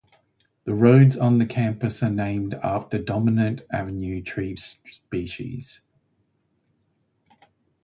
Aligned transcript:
The 0.63 0.73
roads 0.73 1.15
on 1.15 1.37
the 1.37 1.45
campus 1.45 2.01
are 2.01 2.09
named 2.09 2.55
after 2.55 2.97
the 2.97 3.03
dominant 3.03 3.61
avenue 3.71 4.23
tree 4.23 4.55
species. 4.55 5.85